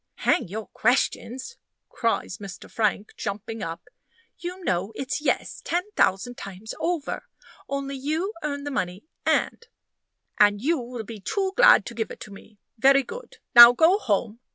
"Hang 0.25 0.47
your 0.47 0.65
questions!" 0.65 1.57
cries 1.87 2.39
Mr. 2.39 2.67
Frank, 2.67 3.13
jumping 3.17 3.61
up; 3.61 3.87
"you 4.39 4.63
know 4.63 4.91
it's 4.95 5.21
Yes 5.21 5.61
ten 5.63 5.83
thousand 5.91 6.37
times 6.39 6.73
over. 6.79 7.27
Only 7.69 7.97
you 7.97 8.33
earn 8.41 8.63
the 8.63 8.71
money 8.71 9.03
and" 9.27 9.63
"And 10.39 10.59
you 10.59 10.79
will 10.79 11.03
be 11.03 11.19
too 11.19 11.53
glad 11.55 11.85
to 11.85 11.93
give 11.93 12.09
it 12.09 12.19
to 12.21 12.31
me. 12.33 12.57
Very 12.79 13.03
good. 13.03 13.37
Now 13.53 13.73
go 13.73 13.99
home. 13.99 14.39